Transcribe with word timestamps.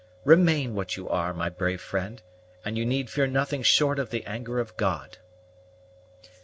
Remain 0.23 0.73
what 0.73 0.97
you 0.97 1.07
are, 1.09 1.31
my 1.31 1.47
brave 1.47 1.79
friend, 1.79 2.23
and 2.65 2.75
you 2.75 2.87
need 2.87 3.07
fear 3.07 3.27
nothing 3.27 3.61
short 3.61 3.99
of 3.99 4.09
the 4.09 4.25
anger 4.25 4.57
of 4.59 4.75
God." 4.75 5.19